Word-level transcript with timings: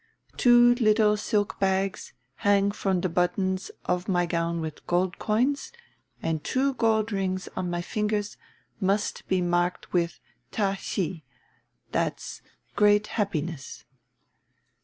Two 0.35 0.73
little 0.73 1.15
silk 1.15 1.59
bags 1.59 2.13
hang 2.37 2.71
from 2.71 3.01
the 3.01 3.07
buttons 3.07 3.69
of 3.85 4.09
my 4.09 4.25
gown 4.25 4.59
with 4.59 4.87
gold 4.87 5.19
coins, 5.19 5.71
and 6.23 6.43
two 6.43 6.73
gold 6.73 7.11
rings 7.11 7.47
on 7.55 7.69
my 7.69 7.83
fingers 7.83 8.35
must 8.79 9.27
be 9.27 9.43
marked 9.43 9.93
with 9.93 10.19
Ta 10.49 10.73
hsi, 10.73 11.23
that's 11.91 12.41
great 12.75 13.05
happiness." 13.13 13.85